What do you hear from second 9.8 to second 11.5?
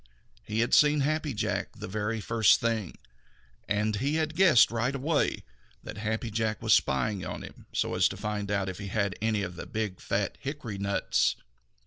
fat hickory nuts.